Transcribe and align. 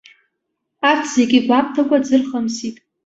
Арҭ 0.89 1.03
зегьы 1.15 1.39
гәамҭакәа 1.47 1.97
дзырхымсит. 2.03 2.77